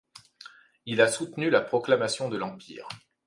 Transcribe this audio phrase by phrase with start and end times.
[0.87, 2.87] Il a soutenu la proclamation de l'Empire.